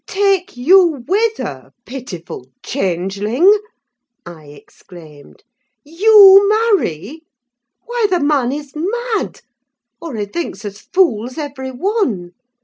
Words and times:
"Take 0.07 0.57
you 0.57 1.05
with 1.07 1.37
her, 1.37 1.73
pitiful 1.85 2.47
changeling!" 2.65 3.55
I 4.25 4.45
exclaimed. 4.47 5.43
"You 5.83 6.49
marry? 6.49 7.21
Why, 7.85 8.07
the 8.09 8.19
man 8.19 8.51
is 8.51 8.73
mad! 8.75 9.41
or 10.01 10.15
he 10.15 10.25
thinks 10.25 10.65
us 10.65 10.87
fools, 10.91 11.37
every 11.37 11.69
one. 11.69 12.31